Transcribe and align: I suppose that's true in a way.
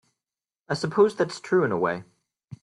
I 0.67 0.73
suppose 0.73 1.15
that's 1.15 1.39
true 1.39 1.63
in 1.63 1.71
a 1.71 1.77
way. 1.77 2.03